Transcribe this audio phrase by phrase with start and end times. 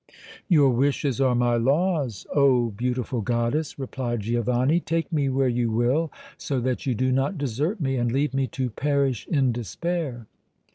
[0.47, 2.71] "Your wishes are my laws, oh!
[2.71, 4.79] beautiful goddess!" replied Giovanni.
[4.79, 8.47] "Take me where you will, so that you do not desert me and leave me
[8.47, 10.25] to perish in despair!"